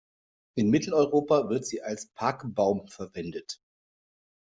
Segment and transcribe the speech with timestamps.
[0.57, 3.61] In Mitteleuropa wird sie als Parkbaum verwendet.